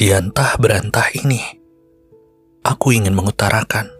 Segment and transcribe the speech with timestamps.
[0.00, 1.44] Di antah berantah ini,
[2.64, 3.92] aku ingin mengutarakan.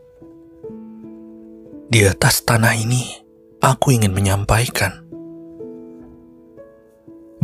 [1.92, 3.04] Di atas tanah ini,
[3.60, 5.04] aku ingin menyampaikan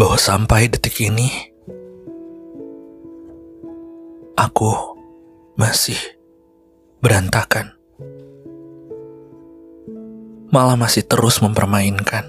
[0.01, 1.29] bahwa sampai detik ini,
[4.41, 4.73] aku
[5.61, 6.01] masih
[7.05, 7.77] berantakan.
[10.49, 12.25] Malah masih terus mempermainkan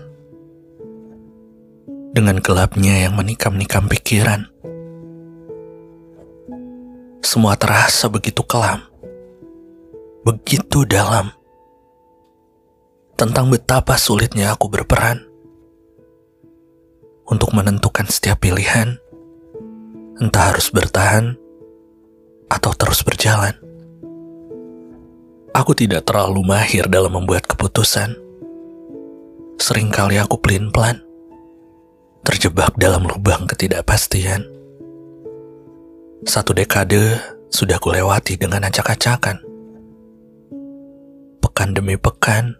[2.11, 4.51] dengan gelapnya yang menikam-nikam pikiran
[7.21, 8.85] semua terasa begitu kelam,
[10.21, 11.33] begitu dalam.
[13.17, 15.25] Tentang betapa sulitnya aku berperan
[17.25, 19.01] untuk menentukan setiap pilihan,
[20.21, 21.33] entah harus bertahan
[22.47, 23.57] atau terus berjalan.
[25.57, 28.13] Aku tidak terlalu mahir dalam membuat keputusan.
[29.57, 31.01] Seringkali aku pelin-pelan,
[32.21, 34.56] terjebak dalam lubang ketidakpastian.
[36.25, 37.21] Satu dekade
[37.53, 39.37] sudah kulewati dengan acak-acakan.
[41.37, 42.57] Pekan demi pekan,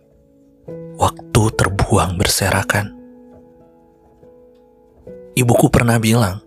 [1.02, 2.94] waktu terbuang berserakan.
[5.34, 6.46] Ibuku pernah bilang,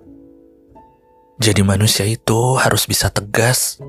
[1.42, 3.82] jadi manusia itu harus bisa tegas.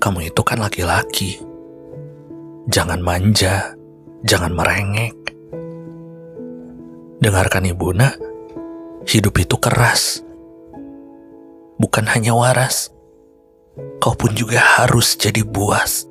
[0.00, 1.44] Kamu itu kan laki-laki.
[2.72, 3.76] Jangan manja,
[4.24, 5.12] jangan merengek.
[7.20, 8.16] Dengarkan ibu nak,
[9.04, 10.25] hidup itu keras
[11.76, 12.92] bukan hanya waras,
[14.00, 16.08] kau pun juga harus jadi buas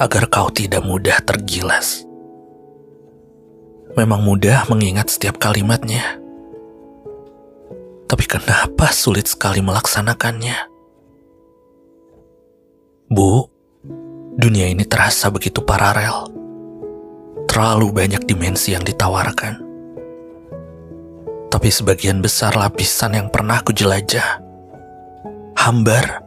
[0.00, 2.04] agar kau tidak mudah tergilas.
[3.98, 6.20] Memang mudah mengingat setiap kalimatnya,
[8.06, 10.70] tapi kenapa sulit sekali melaksanakannya?
[13.10, 13.50] Bu,
[14.38, 16.30] dunia ini terasa begitu paralel.
[17.50, 19.69] Terlalu banyak dimensi yang ditawarkan
[21.60, 24.40] tapi sebagian besar lapisan yang pernah aku jelajah
[25.60, 26.24] hambar.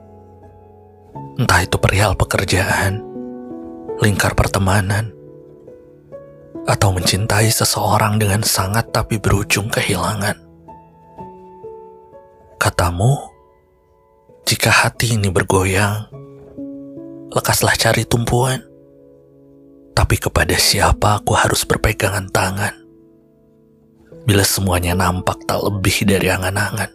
[1.42, 3.02] Entah itu perihal pekerjaan,
[3.98, 5.10] lingkar pertemanan,
[6.70, 10.38] atau mencintai seseorang dengan sangat tapi berujung kehilangan.
[12.62, 13.18] Katamu,
[14.46, 16.14] jika hati ini bergoyang,
[17.34, 18.62] lekaslah cari tumpuan.
[19.98, 22.83] Tapi kepada siapa aku harus berpegangan tangan?
[24.24, 26.92] Bila semuanya nampak tak lebih dari angan-angan.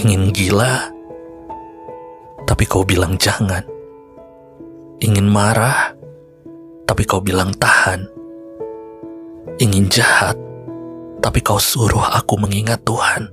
[0.00, 0.88] Ingin gila,
[2.48, 3.60] tapi kau bilang jangan.
[5.04, 5.92] Ingin marah,
[6.88, 8.08] tapi kau bilang tahan.
[9.60, 10.40] Ingin jahat,
[11.20, 13.28] tapi kau suruh aku mengingat Tuhan.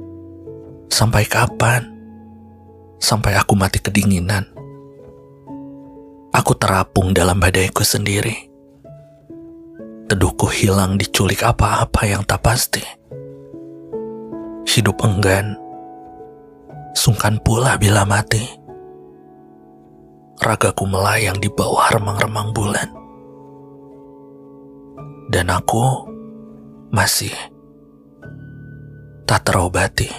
[0.91, 1.88] Sampai kapan?
[3.00, 4.44] Sampai aku mati kedinginan.
[6.35, 8.44] Aku terapung dalam badaiku sendiri
[10.35, 12.84] Teduhku hilang diculik apa-apa yang tak pasti.
[14.68, 15.56] Hidup enggan,
[16.91, 18.44] sungkan pula bila mati.
[20.44, 22.91] Ragaku melayang di bawah remang-remang bulan.
[25.31, 26.03] Dan aku
[26.91, 27.31] masih
[29.24, 30.12] tak terobati.